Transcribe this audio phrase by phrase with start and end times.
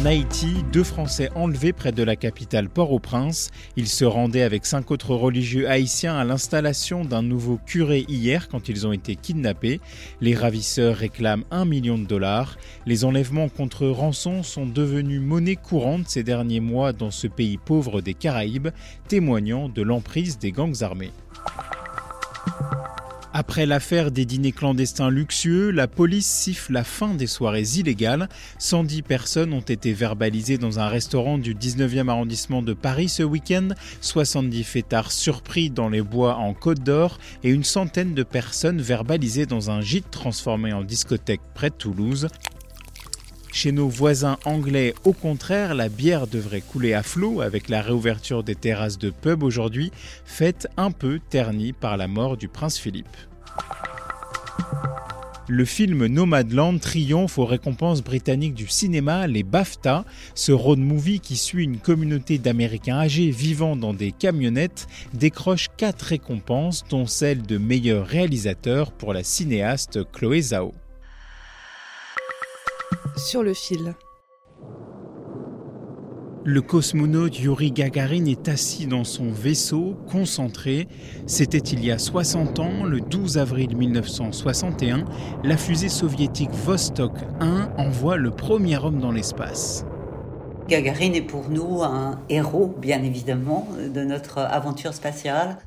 [0.00, 3.50] En Haïti, deux Français enlevés près de la capitale Port-au-Prince.
[3.76, 8.68] Ils se rendaient avec cinq autres religieux haïtiens à l'installation d'un nouveau curé hier quand
[8.68, 9.80] ils ont été kidnappés.
[10.20, 12.58] Les ravisseurs réclament un million de dollars.
[12.86, 18.00] Les enlèvements contre rançon sont devenus monnaie courante ces derniers mois dans ce pays pauvre
[18.00, 18.68] des Caraïbes,
[19.08, 21.12] témoignant de l'emprise des gangs armés.
[23.38, 28.28] Après l'affaire des dîners clandestins luxueux, la police siffle la fin des soirées illégales.
[28.58, 33.68] 110 personnes ont été verbalisées dans un restaurant du 19e arrondissement de Paris ce week-end,
[34.00, 39.46] 70 fêtards surpris dans les bois en Côte d'Or et une centaine de personnes verbalisées
[39.46, 42.26] dans un gîte transformé en discothèque près de Toulouse.
[43.52, 48.44] Chez nos voisins anglais, au contraire, la bière devrait couler à flot avec la réouverture
[48.44, 49.90] des terrasses de pub aujourd'hui,
[50.24, 53.16] faite un peu ternie par la mort du prince Philippe.
[55.50, 61.36] Le film Nomadland triomphe aux récompenses britanniques du cinéma, les BAFTA, ce road movie qui
[61.36, 67.56] suit une communauté d'Américains âgés vivant dans des camionnettes, décroche quatre récompenses, dont celle de
[67.56, 70.74] meilleur réalisateur pour la cinéaste Chloé Zhao.
[73.18, 73.94] Sur le fil.
[76.44, 80.86] Le cosmonaute Yuri Gagarin est assis dans son vaisseau, concentré.
[81.26, 85.04] C'était il y a 60 ans, le 12 avril 1961,
[85.42, 89.84] la fusée soviétique Vostok 1 envoie le premier homme dans l'espace.
[90.68, 95.58] Gagarin est pour nous un héros, bien évidemment, de notre aventure spatiale.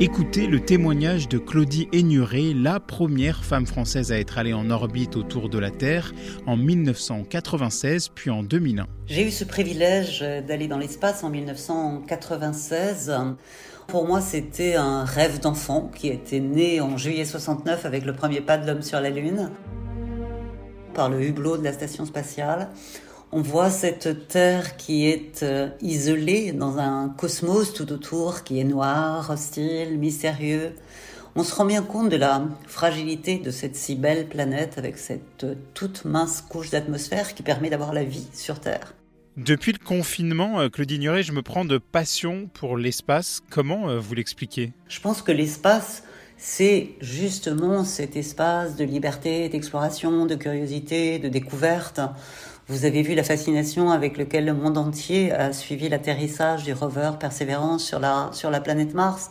[0.00, 5.16] Écoutez le témoignage de Claudie Aignuré, la première femme française à être allée en orbite
[5.16, 6.14] autour de la Terre
[6.46, 8.86] en 1996 puis en 2001.
[9.08, 13.12] J'ai eu ce privilège d'aller dans l'espace en 1996.
[13.88, 18.40] Pour moi, c'était un rêve d'enfant qui était né en juillet 69 avec le premier
[18.40, 19.50] pas de l'homme sur la Lune,
[20.94, 22.68] par le hublot de la station spatiale.
[23.30, 28.64] On voit cette Terre qui est euh, isolée dans un cosmos tout autour qui est
[28.64, 30.72] noir, hostile, mystérieux.
[31.36, 35.44] On se rend bien compte de la fragilité de cette si belle planète avec cette
[35.44, 38.94] euh, toute mince couche d'atmosphère qui permet d'avoir la vie sur Terre.
[39.36, 43.42] Depuis le confinement, euh, Claudie Ignoré, je me prends de passion pour l'espace.
[43.50, 44.72] Comment vous l'expliquez?
[44.88, 46.02] Je pense que l'espace,
[46.38, 52.00] c'est justement cet espace de liberté, d'exploration, de curiosité, de découverte.
[52.70, 57.12] Vous avez vu la fascination avec laquelle le monde entier a suivi l'atterrissage du rover
[57.18, 59.30] Perseverance sur la, sur la planète Mars.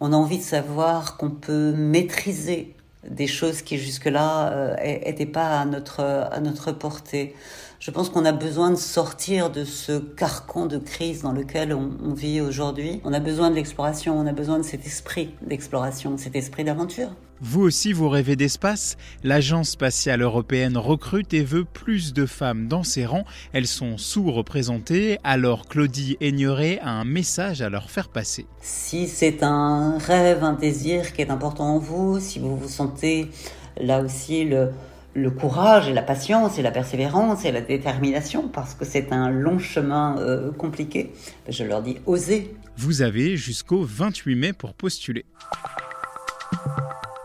[0.00, 2.76] On a envie de savoir qu'on peut maîtriser
[3.08, 6.00] des choses qui jusque-là n'étaient pas à notre,
[6.30, 7.34] à notre portée.
[7.80, 11.90] Je pense qu'on a besoin de sortir de ce carcan de crise dans lequel on,
[12.04, 13.00] on vit aujourd'hui.
[13.04, 17.12] On a besoin de l'exploration, on a besoin de cet esprit d'exploration, cet esprit d'aventure.
[17.46, 22.82] Vous aussi, vous rêvez d'espace L'Agence spatiale européenne recrute et veut plus de femmes dans
[22.82, 23.26] ses rangs.
[23.52, 28.46] Elles sont sous-représentées, alors Claudie Aigneret a un message à leur faire passer.
[28.62, 33.30] Si c'est un rêve, un désir qui est important en vous, si vous vous sentez
[33.78, 34.70] là aussi le,
[35.12, 39.28] le courage et la patience et la persévérance et la détermination, parce que c'est un
[39.28, 41.12] long chemin euh, compliqué,
[41.50, 42.56] je leur dis osez.
[42.78, 45.26] Vous avez jusqu'au 28 mai pour postuler.